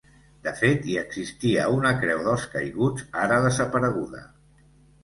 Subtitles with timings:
[0.45, 4.27] De fet hi existia una Creu dels Caiguts, ara desapareguda.